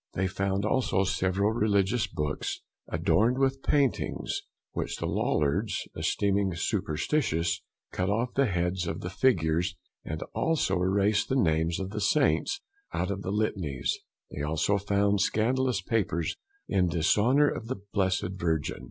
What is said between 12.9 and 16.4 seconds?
out of the litanies; they also found scandalous Papers